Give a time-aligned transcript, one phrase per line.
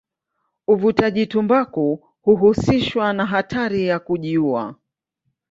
[0.67, 4.75] Uvutaji tumbaku huhusishwa na hatari ya kujiua.